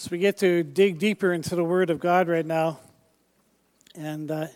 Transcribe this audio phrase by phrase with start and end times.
[0.00, 2.78] So we get to dig deeper into the Word of God right now.
[3.96, 4.46] And uh,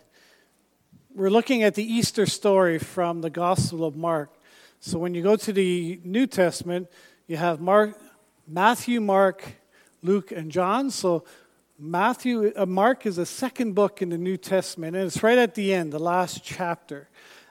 [1.13, 4.31] we're looking at the Easter story from the Gospel of Mark.
[4.79, 6.87] So when you go to the New Testament,
[7.27, 8.01] you have Mark,
[8.47, 9.57] Matthew, Mark,
[10.01, 10.93] Luke, and John.
[10.93, 11.25] So
[11.77, 15.57] Matthew, uh, Mark is the second book in the New Testament, and it's right at
[15.57, 17.09] the end, the last chapter.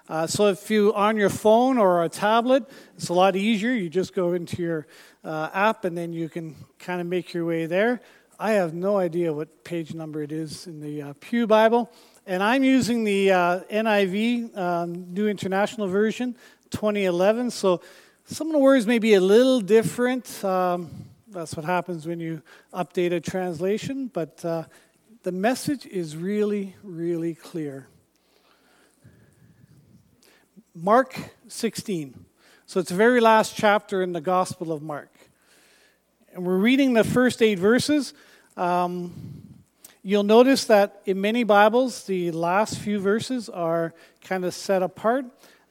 [0.10, 3.72] Uh, so if you on your phone or a tablet, it's a lot easier.
[3.72, 4.88] You just go into your
[5.24, 8.02] uh, app, and then you can kind of make your way there.
[8.40, 11.92] I have no idea what page number it is in the uh, Pew Bible,
[12.26, 16.36] and I'm using the uh, NIV, um, New International Version,
[16.72, 17.52] 2011.
[17.52, 17.82] So
[18.26, 20.44] some of the words may be a little different.
[20.44, 20.90] Um,
[21.28, 22.42] that's what happens when you
[22.74, 24.64] update a translation, but uh,
[25.24, 27.88] the message is really, really clear.
[30.74, 31.18] Mark
[31.50, 32.26] 16.
[32.66, 35.12] So it's the very last chapter in the Gospel of Mark.
[36.34, 38.14] And we're reading the first eight verses.
[38.56, 39.12] Um,
[40.02, 45.26] you'll notice that in many Bibles, the last few verses are kind of set apart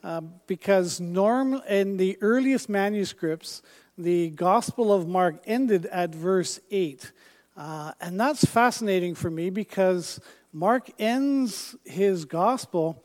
[0.04, 3.62] uh, because norm in the earliest manuscripts,
[3.96, 7.10] the Gospel of Mark ended at verse 8.
[7.56, 10.20] Uh, and that's fascinating for me because
[10.52, 13.02] Mark ends his Gospel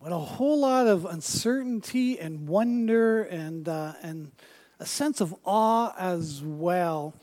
[0.00, 4.30] with a whole lot of uncertainty and wonder and, uh, and
[4.78, 7.14] a sense of awe as well.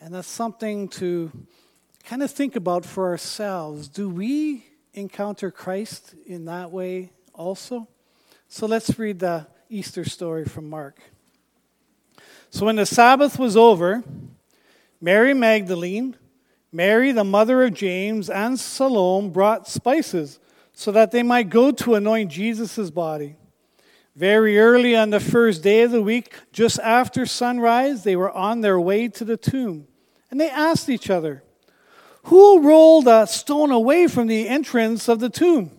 [0.00, 1.32] And that's something to
[2.04, 3.88] kind of think about for ourselves.
[3.88, 7.88] Do we encounter Christ in that way also?
[8.48, 11.00] So let's read the Easter story from Mark.
[12.50, 14.04] So when the Sabbath was over,
[15.00, 16.16] Mary Magdalene,
[16.70, 20.38] Mary the mother of James, and Salome brought spices
[20.82, 23.36] so that they might go to anoint Jesus' body.
[24.16, 28.62] Very early on the first day of the week, just after sunrise, they were on
[28.62, 29.86] their way to the tomb.
[30.28, 31.44] And they asked each other,
[32.24, 35.70] Who rolled a stone away from the entrance of the tomb?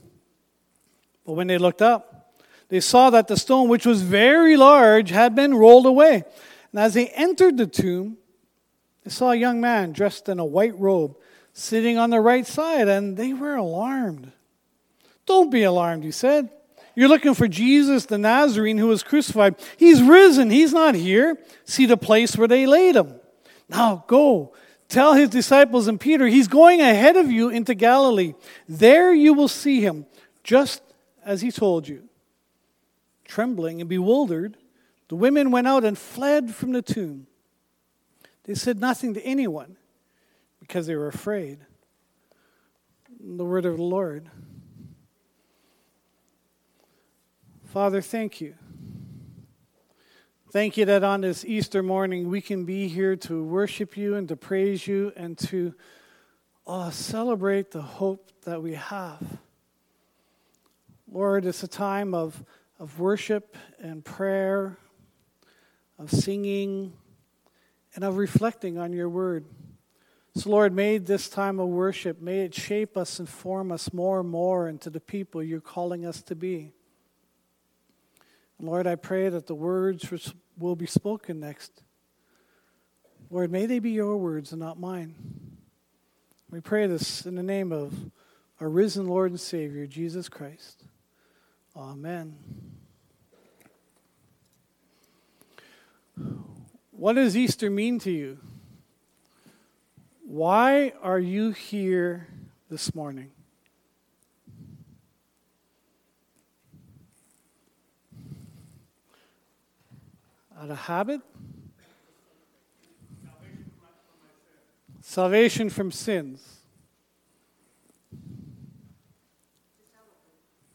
[1.25, 2.33] But when they looked up,
[2.69, 6.23] they saw that the stone, which was very large, had been rolled away.
[6.71, 8.17] And as they entered the tomb,
[9.03, 11.17] they saw a young man dressed in a white robe
[11.51, 14.31] sitting on the right side, and they were alarmed.
[15.25, 16.49] Don't be alarmed, he said.
[16.95, 19.55] You're looking for Jesus the Nazarene who was crucified.
[19.77, 20.49] He's risen.
[20.49, 21.37] He's not here.
[21.65, 23.15] See the place where they laid him.
[23.67, 24.53] Now go.
[24.89, 28.33] Tell his disciples and Peter, he's going ahead of you into Galilee.
[28.69, 30.05] There you will see him,
[30.43, 30.83] just
[31.25, 32.07] as he told you.
[33.25, 34.57] Trembling and bewildered,
[35.07, 37.25] the women went out and fled from the tomb.
[38.43, 39.77] They said nothing to anyone
[40.59, 41.59] because they were afraid.
[43.19, 44.29] The word of the Lord.
[47.73, 48.53] Father, thank you.
[50.51, 54.29] Thank you that on this Easter morning we can be here to worship you and
[54.29, 55.73] to praise you and to
[56.67, 59.39] oh, celebrate the hope that we have.
[61.11, 62.43] Lord, it's a time of,
[62.77, 64.77] of worship and prayer,
[65.97, 66.93] of singing,
[67.95, 69.45] and of reflecting on your word.
[70.35, 74.19] So, Lord, may this time of worship, may it shape us and form us more
[74.19, 76.73] and more into the people you're calling us to be.
[78.63, 81.83] Lord, I pray that the words which will be spoken next.
[83.29, 85.15] Lord, may they be your words and not mine.
[86.49, 87.93] We pray this in the name of
[88.61, 90.85] our risen Lord and Savior, Jesus Christ.
[91.75, 92.37] Amen.
[96.91, 98.37] What does Easter mean to you?
[100.25, 102.29] Why are you here
[102.69, 103.31] this morning?
[110.63, 111.19] Out of habit?
[115.01, 116.61] Salvation from sins.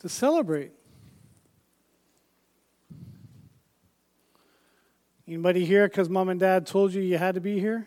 [0.01, 0.73] To celebrate.
[5.27, 7.87] Anybody here because mom and dad told you you had to be here?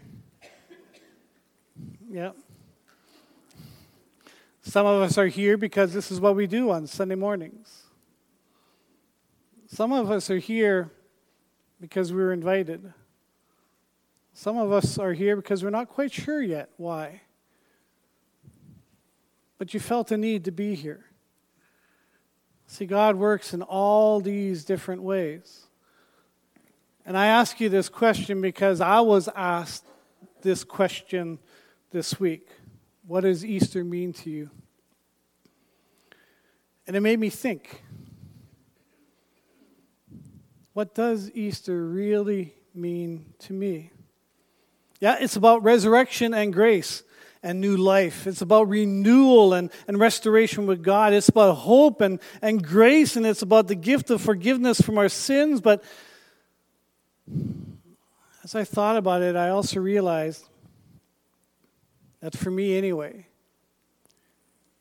[2.10, 2.32] Yeah.
[4.64, 7.84] Some of us are here because this is what we do on Sunday mornings.
[9.68, 10.92] Some of us are here
[11.82, 12.94] because we were invited.
[14.34, 17.22] Some of us are here because we're not quite sure yet why.
[19.58, 21.06] But you felt a need to be here.
[22.68, 25.66] See, God works in all these different ways.
[27.06, 29.86] And I ask you this question because I was asked
[30.42, 31.40] this question
[31.90, 32.48] this week
[33.08, 34.50] What does Easter mean to you?
[36.88, 37.84] And it made me think.
[40.74, 43.92] What does Easter really mean to me?
[45.00, 47.04] Yeah, it's about resurrection and grace
[47.44, 48.28] and new life.
[48.28, 51.12] It's about renewal and, and restoration with God.
[51.12, 55.10] It's about hope and, and grace, and it's about the gift of forgiveness from our
[55.10, 55.60] sins.
[55.60, 55.84] But
[58.44, 60.48] as I thought about it, I also realized
[62.22, 63.26] that for me, anyway,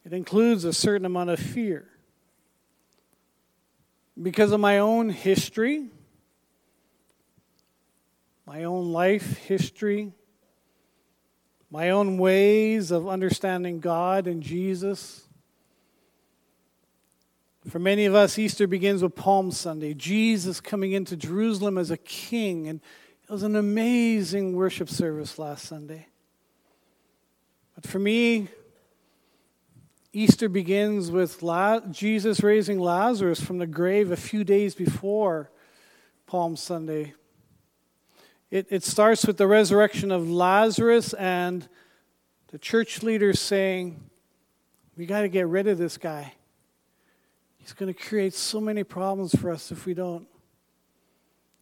[0.04, 1.88] it includes a certain amount of fear.
[4.20, 5.88] Because of my own history,
[8.46, 10.12] my own life history,
[11.70, 15.22] my own ways of understanding God and Jesus.
[17.68, 21.96] For many of us, Easter begins with Palm Sunday, Jesus coming into Jerusalem as a
[21.96, 22.68] king.
[22.68, 22.80] And
[23.22, 26.08] it was an amazing worship service last Sunday.
[27.74, 28.48] But for me,
[30.12, 31.40] Easter begins with
[31.92, 35.50] Jesus raising Lazarus from the grave a few days before
[36.26, 37.14] Palm Sunday.
[38.50, 41.68] It, it starts with the resurrection of Lazarus and
[42.48, 44.00] the church leaders saying,
[44.96, 46.34] We got to get rid of this guy.
[47.58, 50.26] He's going to create so many problems for us if we don't.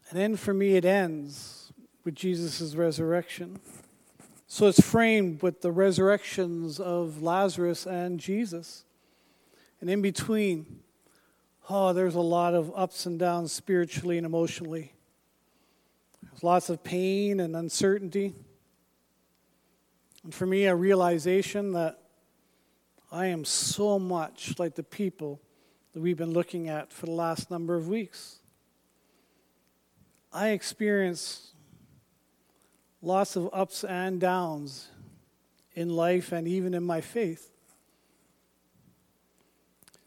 [0.08, 1.70] And then for me, it ends
[2.02, 3.60] with Jesus' resurrection.
[4.50, 8.84] So it's framed with the resurrections of Lazarus and Jesus.
[9.80, 10.80] And in between,
[11.68, 14.94] oh, there's a lot of ups and downs spiritually and emotionally.
[16.22, 18.34] There's lots of pain and uncertainty.
[20.24, 22.00] And for me, a realization that
[23.12, 25.42] I am so much like the people
[25.92, 28.36] that we've been looking at for the last number of weeks.
[30.32, 31.52] I experience
[33.02, 34.88] lots of ups and downs
[35.74, 37.50] in life and even in my faith.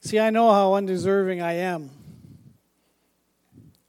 [0.01, 1.91] See, I know how undeserving I am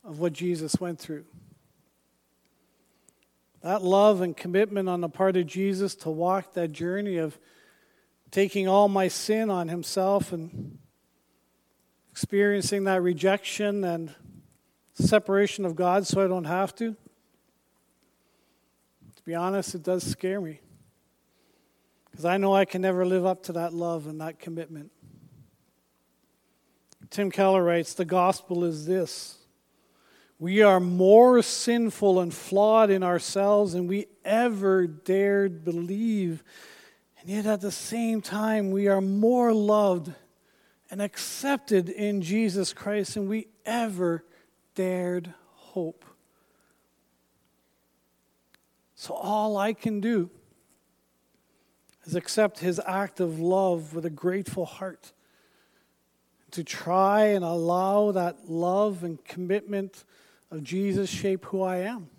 [0.05, 1.25] of what Jesus went through.
[3.63, 7.39] That love and commitment on the part of Jesus to walk that journey of
[8.31, 10.79] taking all my sin on himself and
[12.11, 14.15] experiencing that rejection and
[14.95, 16.97] separation of God so I don't have to.
[19.23, 20.61] To be honest, it does scare me.
[22.11, 24.91] Because I know I can never live up to that love and that commitment.
[27.09, 29.39] Tim Keller writes The gospel is this
[30.41, 36.43] we are more sinful and flawed in ourselves than we ever dared believe.
[37.21, 40.13] And yet, at the same time, we are more loved
[40.91, 44.25] and accepted in Jesus Christ than we ever
[44.75, 46.05] dared hope.
[49.03, 50.31] So, all I can do
[52.05, 55.11] is accept his act of love with a grateful heart.
[56.53, 60.05] To try and allow that love and commitment
[60.53, 62.11] of Jesus shape who I am.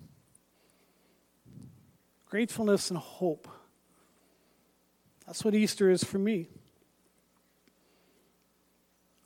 [2.25, 3.47] Gratefulness and hope.
[5.25, 6.49] That's what Easter is for me.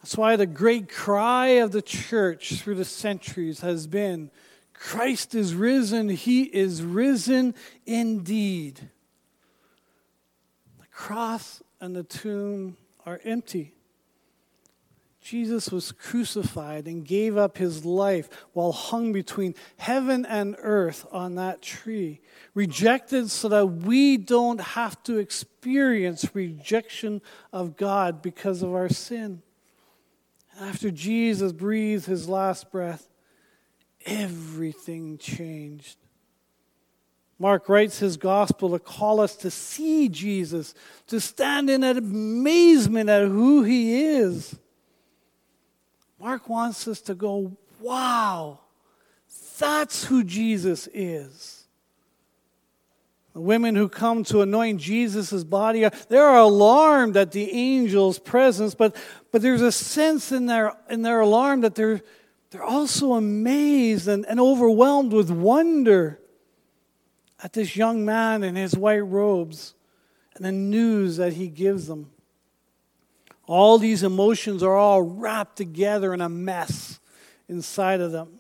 [0.04, 4.30] That's why the great cry of the church through the centuries has been
[4.78, 8.90] Christ is risen, he is risen indeed.
[10.80, 13.74] The cross and the tomb are empty.
[15.20, 21.36] Jesus was crucified and gave up his life while hung between heaven and earth on
[21.36, 22.22] that tree,
[22.54, 27.22] rejected so that we don't have to experience rejection
[27.52, 29.42] of God because of our sin.
[30.56, 33.10] And after Jesus breathed his last breath,
[34.08, 35.98] everything changed.
[37.40, 40.74] Mark writes his gospel to call us to see Jesus,
[41.06, 44.58] to stand in amazement at who he is.
[46.20, 48.60] Mark wants us to go, wow,
[49.60, 51.66] that's who Jesus is.
[53.34, 58.96] The women who come to anoint Jesus' body, they're alarmed at the angel's presence, but,
[59.32, 62.02] but there's a sense in their, in their alarm that they're,
[62.50, 66.20] they're also amazed and, and overwhelmed with wonder
[67.44, 69.76] at this young man in his white robes
[70.36, 72.12] and the news that he gives them.
[73.46, 77.00] All these emotions are all wrapped together in a mess
[77.48, 78.40] inside of them.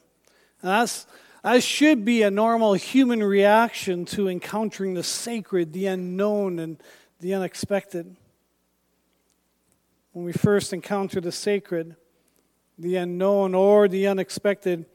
[0.61, 1.05] And that's,
[1.43, 6.81] that should be a normal human reaction to encountering the sacred, the unknown, and
[7.19, 8.15] the unexpected.
[10.11, 11.95] When we first encounter the sacred,
[12.77, 14.85] the unknown, or the unexpected,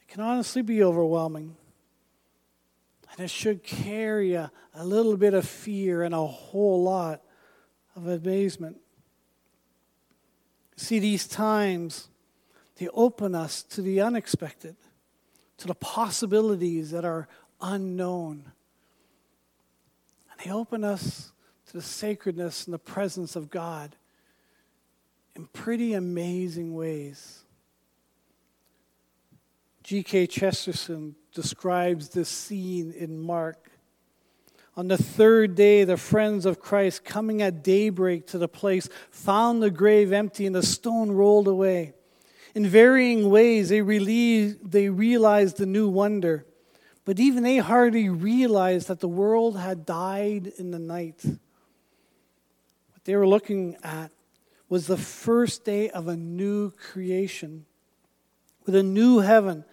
[0.00, 1.56] it can honestly be overwhelming.
[3.10, 7.22] And it should carry a, a little bit of fear and a whole lot
[7.96, 8.76] of amazement.
[10.76, 12.08] See, these times,
[12.76, 14.76] they open us to the unexpected,
[15.56, 17.26] to the possibilities that are
[17.60, 18.52] unknown.
[20.30, 21.32] And they open us
[21.66, 23.96] to the sacredness and the presence of God
[25.38, 27.44] in pretty amazing ways.
[29.84, 30.26] G.K.
[30.26, 33.70] Chesterton describes this scene in Mark.
[34.76, 39.62] On the third day, the friends of Christ, coming at daybreak to the place, found
[39.62, 41.94] the grave empty and the stone rolled away.
[42.54, 46.46] In varying ways, they, relieved, they realized the new wonder.
[47.04, 51.24] But even they hardly realized that the world had died in the night.
[51.24, 51.38] What
[53.04, 54.10] they were looking at
[54.68, 57.64] was the first day of a new creation
[58.66, 59.64] with a new heaven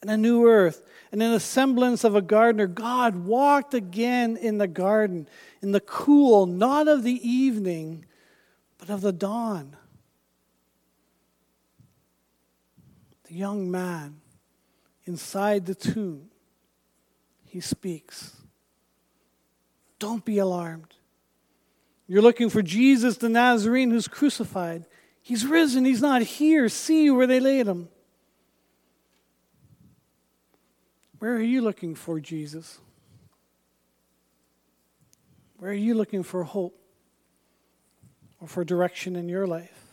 [0.00, 0.82] and a new earth.
[1.12, 5.28] And in the semblance of a gardener, God walked again in the garden,
[5.62, 8.06] in the cool, not of the evening,
[8.78, 9.76] but of the dawn.
[13.28, 14.20] The young man
[15.04, 16.30] inside the tomb,
[17.44, 18.36] he speaks.
[19.98, 20.94] Don't be alarmed.
[22.10, 24.84] You're looking for Jesus the Nazarene who's crucified.
[25.22, 26.68] He's risen, he's not here.
[26.68, 27.88] See where they laid him.
[31.20, 32.80] Where are you looking for Jesus?
[35.58, 36.76] Where are you looking for hope
[38.40, 39.86] or for direction in your life?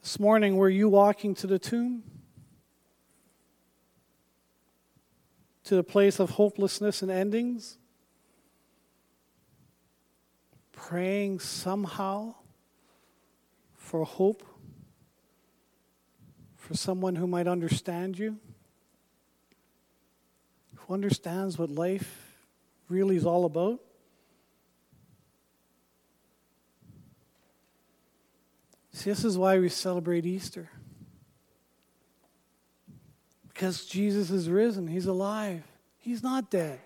[0.00, 2.04] This morning, were you walking to the tomb?
[5.64, 7.76] To the place of hopelessness and endings?
[10.88, 12.34] Praying somehow
[13.76, 14.42] for hope?
[16.62, 18.38] for someone who might understand you,
[20.76, 22.38] who understands what life
[22.88, 23.80] really is all about?
[28.92, 30.70] See, this is why we celebrate Easter.
[33.48, 35.64] Because Jesus is risen, He's alive,
[35.98, 36.78] He's not dead.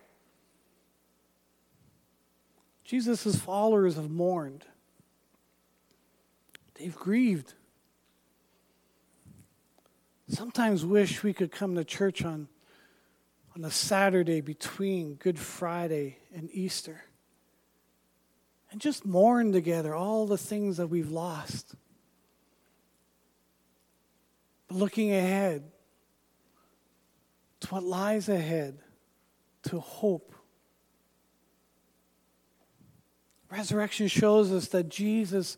[2.87, 4.65] Jesus' followers have mourned,
[6.75, 7.55] they've grieved
[10.29, 12.49] sometimes wish we could come to church on,
[13.55, 17.03] on a Saturday between Good Friday and Easter
[18.71, 21.75] and just mourn together all the things that we've lost.
[24.69, 25.71] But looking ahead
[27.61, 28.79] to what lies ahead,
[29.65, 30.35] to hope.
[33.51, 35.57] Resurrection shows us that Jesus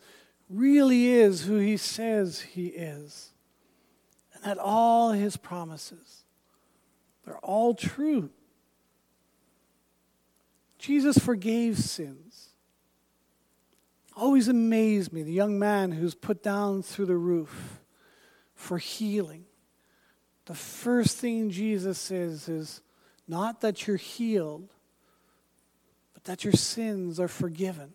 [0.50, 3.32] really is who he says he is
[4.34, 6.24] and that all his promises,
[7.24, 8.30] they're all true.
[10.78, 12.50] Jesus forgave sins.
[14.16, 17.80] Always amazed me, the young man who's put down through the roof
[18.54, 19.44] for healing.
[20.46, 22.80] The first thing Jesus says is
[23.28, 24.70] not that you're healed,
[26.18, 27.92] but that your sins are forgiven.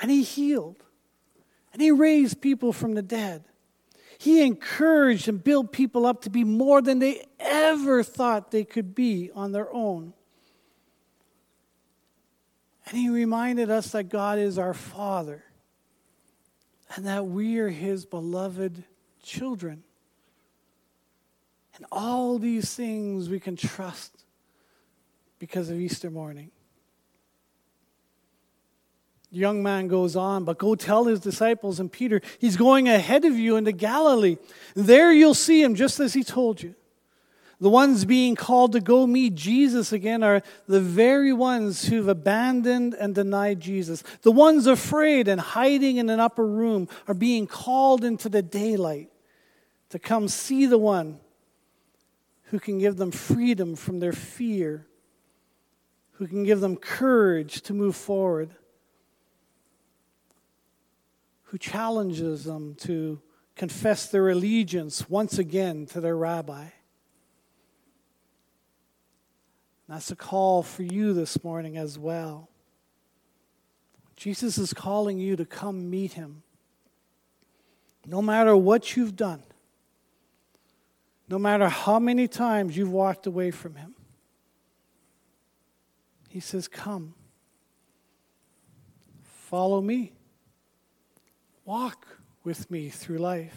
[0.00, 0.82] And he healed.
[1.74, 3.44] And he raised people from the dead.
[4.16, 8.94] He encouraged and built people up to be more than they ever thought they could
[8.94, 10.14] be on their own.
[12.86, 15.44] And he reminded us that God is our Father
[16.96, 18.84] and that we are his beloved
[19.22, 19.82] children.
[21.76, 24.24] And all these things we can trust
[25.44, 26.50] because of Easter morning
[29.30, 33.36] young man goes on, but go tell his disciples and Peter, he's going ahead of
[33.36, 34.36] you into Galilee.
[34.74, 36.74] There you'll see him just as he told you.
[37.60, 42.94] The ones being called to go meet Jesus again are the very ones who've abandoned
[42.94, 44.02] and denied Jesus.
[44.22, 49.10] The ones afraid and hiding in an upper room are being called into the daylight
[49.90, 51.18] to come see the one
[52.44, 54.86] who can give them freedom from their fear,
[56.14, 58.54] who can give them courage to move forward
[61.54, 63.20] who challenges them to
[63.54, 66.66] confess their allegiance once again to their rabbi.
[69.88, 72.48] That's a call for you this morning as well.
[74.16, 76.42] Jesus is calling you to come meet him.
[78.04, 79.44] No matter what you've done,
[81.28, 83.93] no matter how many times you've walked away from him,
[86.34, 87.14] he says, Come,
[89.22, 90.10] follow me.
[91.64, 93.54] Walk with me through life.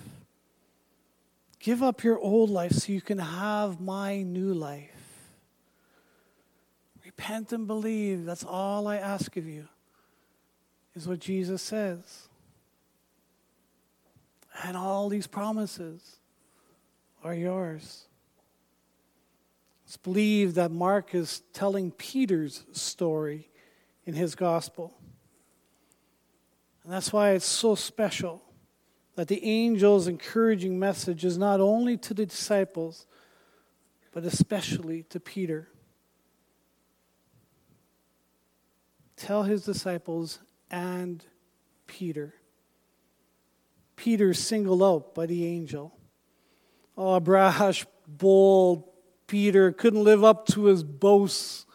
[1.59, 5.31] Give up your old life so you can have my new life.
[7.03, 8.25] Repent and believe.
[8.25, 9.67] That's all I ask of you,
[10.93, 12.29] is what Jesus says.
[14.63, 16.17] And all these promises
[17.23, 18.05] are yours.
[19.87, 23.49] It's believed that Mark is telling Peter's story
[24.05, 24.93] in his gospel.
[26.83, 28.43] And that's why it's so special
[29.15, 33.07] that the angel's encouraging message is not only to the disciples,
[34.11, 35.69] but especially to Peter.
[39.15, 40.39] Tell his disciples
[40.69, 41.23] and
[41.87, 42.33] Peter.
[43.95, 45.97] Peter singled out by the angel.
[46.97, 48.83] Oh, brash, bold
[49.27, 51.65] Peter couldn't live up to his boasts.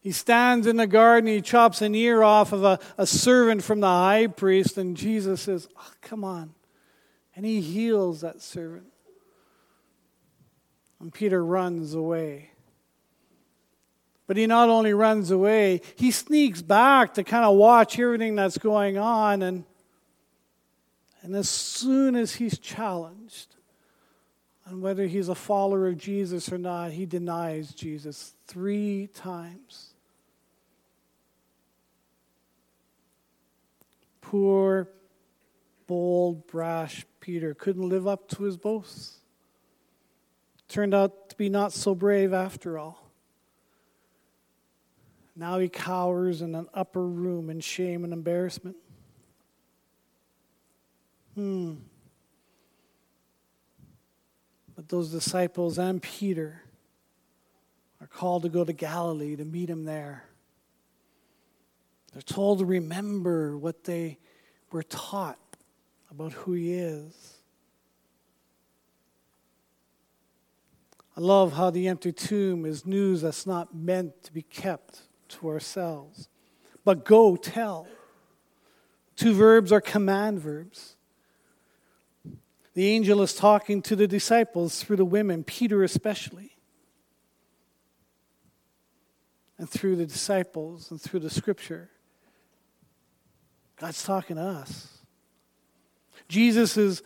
[0.00, 3.80] He stands in the garden, he chops an ear off of a, a servant from
[3.80, 6.54] the high priest, and Jesus says, oh, Come on.
[7.36, 8.86] And he heals that servant.
[11.00, 12.50] And Peter runs away.
[14.26, 18.56] But he not only runs away, he sneaks back to kind of watch everything that's
[18.56, 19.42] going on.
[19.42, 19.64] And,
[21.22, 23.56] and as soon as he's challenged
[24.66, 29.90] on whether he's a follower of Jesus or not, he denies Jesus three times.
[34.20, 34.88] Poor,
[35.86, 39.18] bold, brash Peter couldn't live up to his boasts.
[40.68, 43.10] Turned out to be not so brave after all.
[45.36, 48.76] Now he cowers in an upper room in shame and embarrassment.
[51.34, 51.74] Hmm.
[54.88, 56.62] Those disciples and Peter
[58.00, 60.24] are called to go to Galilee to meet him there.
[62.12, 64.18] They're told to remember what they
[64.70, 65.38] were taught
[66.10, 67.34] about who he is.
[71.16, 75.48] I love how the empty tomb is news that's not meant to be kept to
[75.48, 76.28] ourselves.
[76.84, 77.86] But go tell.
[79.16, 80.96] Two verbs are command verbs.
[82.74, 86.56] The angel is talking to the disciples through the women, Peter especially,
[89.58, 91.90] and through the disciples and through the scripture.
[93.76, 94.98] God's talking to us.
[96.28, 97.02] Jesus is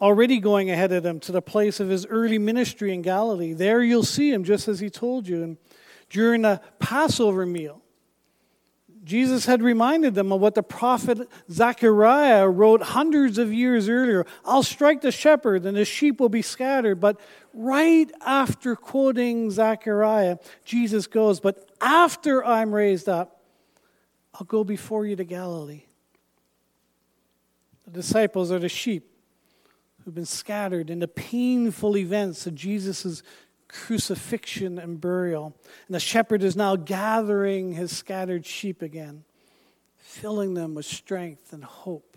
[0.00, 3.54] already going ahead of them to the place of his early ministry in Galilee.
[3.54, 5.42] There you'll see him just as he told you.
[5.42, 5.56] And
[6.10, 7.82] during the Passover meal.
[9.06, 14.64] Jesus had reminded them of what the prophet Zechariah wrote hundreds of years earlier I'll
[14.64, 16.98] strike the shepherd, and the sheep will be scattered.
[16.98, 17.20] But
[17.54, 23.42] right after quoting Zechariah, Jesus goes, But after I'm raised up,
[24.34, 25.84] I'll go before you to Galilee.
[27.84, 29.08] The disciples are the sheep
[30.04, 33.22] who've been scattered in the painful events of Jesus'
[33.68, 35.56] crucifixion and burial.
[35.86, 39.24] And the shepherd is now gathering his scattered sheep again,
[39.98, 42.16] filling them with strength and hope.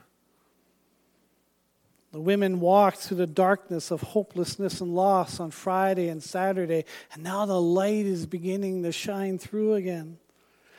[2.12, 7.24] The women walked through the darkness of hopelessness and loss on Friday and Saturday, and
[7.24, 10.18] now the light is beginning to shine through again.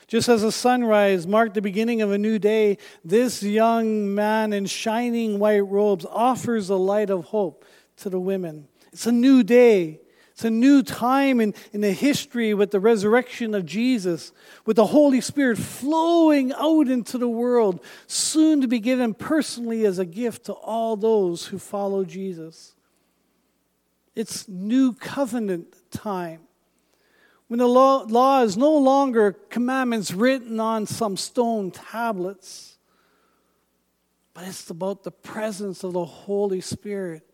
[0.09, 4.66] Just as the sunrise marked the beginning of a new day, this young man in
[4.66, 7.64] shining white robes offers the light of hope
[7.98, 8.66] to the women.
[8.92, 10.00] It's a new day.
[10.40, 14.33] It's a new time in, in the history with the resurrection of Jesus,
[14.64, 19.98] with the Holy Spirit flowing out into the world, soon to be given personally as
[19.98, 22.74] a gift to all those who follow Jesus.
[24.16, 26.40] It's new covenant time.
[27.48, 32.79] When the law, law is no longer commandments written on some stone tablets,
[34.33, 37.29] but it's about the presence of the Holy Spirit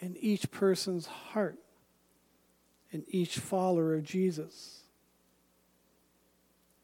[0.00, 1.58] in each person's heart,
[2.90, 4.80] in each follower of Jesus.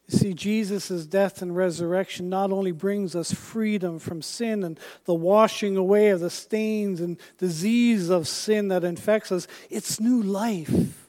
[0.09, 5.15] You see, Jesus' death and resurrection not only brings us freedom from sin and the
[5.15, 11.09] washing away of the stains and disease of sin that infects us, it's new life.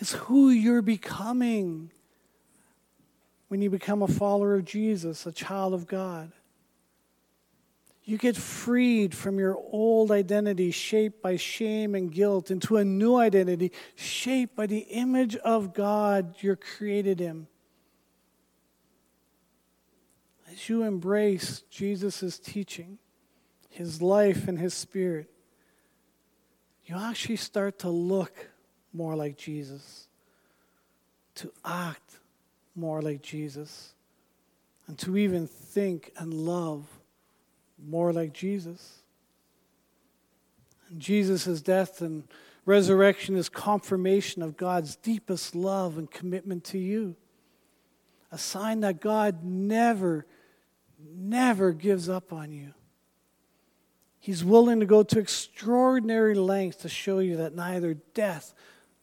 [0.00, 1.90] It's who you're becoming
[3.48, 6.32] when you become a follower of Jesus, a child of God.
[8.06, 13.16] You get freed from your old identity, shaped by shame and guilt, into a new
[13.16, 17.46] identity, shaped by the image of God you're created in.
[20.52, 22.98] As you embrace Jesus' teaching,
[23.70, 25.30] his life, and his spirit,
[26.84, 28.50] you actually start to look
[28.92, 30.08] more like Jesus,
[31.36, 32.18] to act
[32.76, 33.94] more like Jesus,
[34.86, 36.86] and to even think and love
[37.82, 39.02] more like Jesus.
[40.90, 42.24] And Jesus' death and
[42.66, 47.16] resurrection is confirmation of God's deepest love and commitment to you.
[48.32, 50.26] A sign that God never,
[50.98, 52.74] never gives up on you.
[54.18, 58.54] He's willing to go to extraordinary lengths to show you that neither death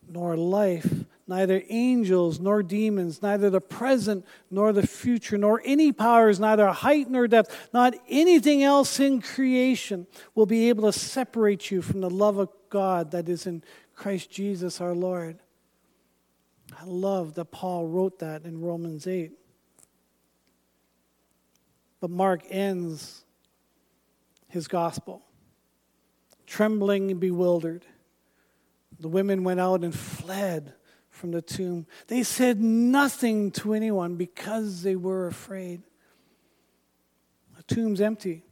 [0.10, 6.42] nor life, neither angels nor demons, neither the present nor the future, nor any powers,
[6.42, 11.82] neither height nor depth, not anything else in creation will be able to separate you
[11.82, 13.64] from the love of God that is in
[13.96, 15.40] Christ Jesus our Lord.
[16.78, 19.32] I love that Paul wrote that in Romans 8.
[22.02, 23.24] But Mark ends
[24.50, 25.22] his gospel.
[26.46, 27.86] Trembling and bewildered,
[29.00, 30.74] the women went out and fled
[31.22, 31.86] from the tomb.
[32.08, 35.84] They said nothing to anyone because they were afraid.
[37.56, 38.44] The tomb's empty.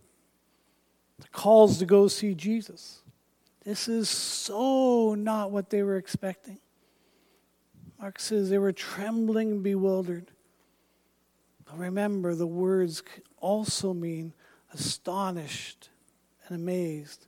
[1.18, 3.02] The calls to go see Jesus.
[3.66, 6.60] This is so not what they were expecting.
[8.00, 10.30] Mark says they were trembling and bewildered.
[11.66, 13.02] But remember, the words
[13.38, 14.34] also mean
[14.72, 15.90] astonished
[16.48, 17.26] and amazed.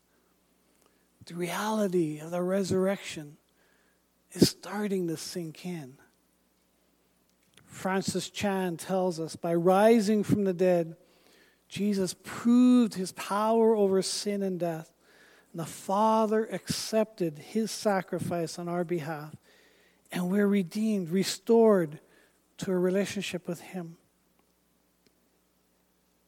[1.25, 3.37] The reality of the resurrection
[4.33, 5.97] is starting to sink in.
[7.65, 10.95] Francis Chan tells us by rising from the dead,
[11.67, 14.91] Jesus proved his power over sin and death.
[15.53, 19.35] And the Father accepted his sacrifice on our behalf.
[20.11, 21.99] And we're redeemed, restored
[22.57, 23.97] to a relationship with him.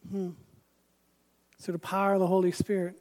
[0.09, 0.31] Hmm
[1.63, 2.95] through the power of the Holy Spirit.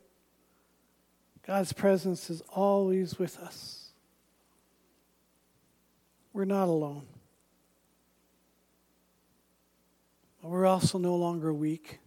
[1.45, 3.82] God's presence is always with us.
[6.33, 7.07] We're not alone.
[10.41, 11.99] But we're also no longer weak.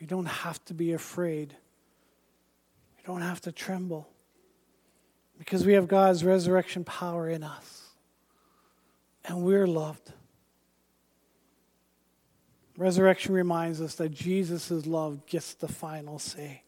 [0.00, 1.54] We don't have to be afraid.
[2.96, 4.08] We don't have to tremble.
[5.38, 7.88] Because we have God's resurrection power in us.
[9.24, 10.12] And we're loved.
[12.76, 16.62] Resurrection reminds us that Jesus' love gets the final say.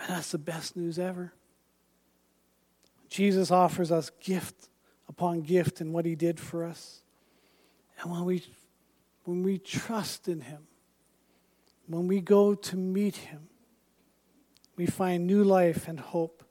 [0.00, 1.32] And that's the best news ever.
[3.08, 4.68] Jesus offers us gift
[5.12, 7.02] upon gift and what he did for us.
[8.00, 8.42] And when we,
[9.24, 10.62] when we trust in him,
[11.86, 13.48] when we go to meet him,
[14.76, 16.42] we find new life and hope.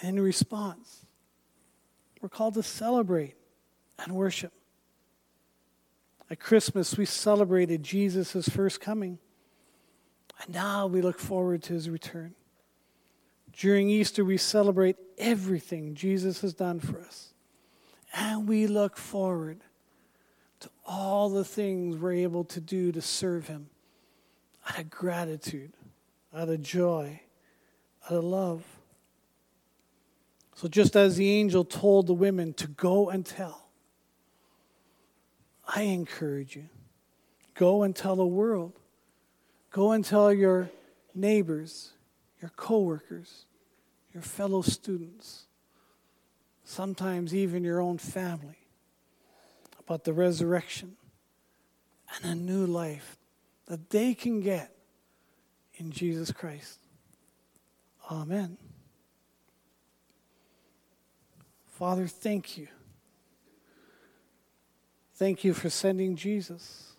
[0.00, 1.06] And in response,
[2.20, 3.36] we're called to celebrate
[3.98, 4.52] and worship.
[6.28, 9.18] At Christmas, we celebrated Jesus' first coming.
[10.42, 12.34] And now we look forward to his return.
[13.52, 17.29] During Easter, we celebrate everything Jesus has done for us.
[18.14, 19.60] And we look forward
[20.60, 23.70] to all the things we're able to do to serve him
[24.68, 25.72] out of gratitude,
[26.34, 27.20] out of joy,
[28.04, 28.64] out of love.
[30.56, 33.68] So, just as the angel told the women to go and tell,
[35.66, 36.68] I encourage you
[37.54, 38.72] go and tell the world.
[39.70, 40.68] Go and tell your
[41.14, 41.92] neighbors,
[42.40, 43.46] your coworkers,
[44.12, 45.46] your fellow students,
[46.70, 48.58] sometimes even your own family
[49.78, 50.96] about the resurrection
[52.14, 53.16] and a new life
[53.66, 54.74] that they can get
[55.74, 56.78] in Jesus Christ.
[58.10, 58.56] Amen.
[61.66, 62.68] Father, thank you
[65.20, 66.94] Thank you for sending Jesus.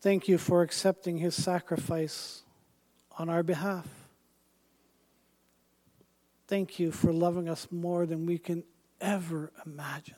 [0.00, 2.40] Thank you for accepting his sacrifice
[3.18, 3.86] on our behalf.
[6.46, 8.64] Thank you for loving us more than we can
[9.00, 10.16] ever imagine.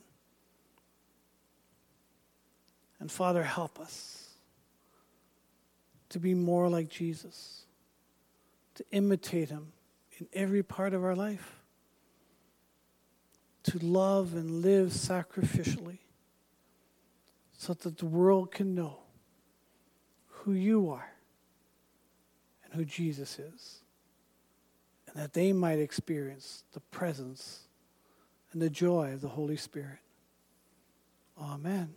[2.99, 4.31] And Father, help us
[6.09, 7.65] to be more like Jesus,
[8.75, 9.73] to imitate him
[10.19, 11.57] in every part of our life
[13.67, 15.99] to love and live sacrificially
[17.53, 18.99] so that the world can know
[20.27, 21.11] who you are
[22.65, 23.81] and who Jesus is,
[25.17, 27.61] that they might experience the presence
[28.53, 29.99] and the joy of the Holy Spirit.
[31.41, 31.95] Amen.